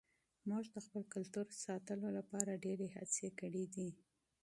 موږ 0.49 0.65
د 0.75 0.77
خپل 0.85 1.03
کلتور 1.13 1.45
ساتلو 1.65 2.09
لپاره 2.17 2.61
ډېرې 2.65 2.87
هڅې 2.95 3.27
کړې 3.39 3.65
دي. 3.75 3.89